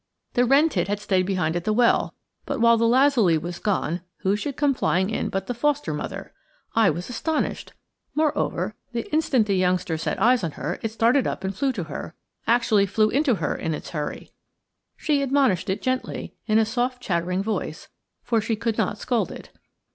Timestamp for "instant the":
9.13-9.55